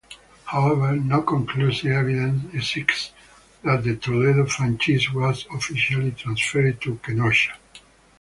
However 0.45 0.95
no 0.95 1.21
conclusive 1.21 1.91
evidence 1.91 2.55
exists 2.73 3.11
that 3.63 3.83
the 3.83 3.97
Toledo 3.97 4.47
franchise 4.47 5.07
was 5.13 5.45
officially 5.53 6.09
transferred 6.09 6.81
to 6.81 6.95
Kenosha. 7.05 7.53